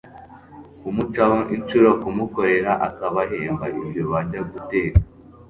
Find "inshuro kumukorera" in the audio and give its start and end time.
1.55-2.71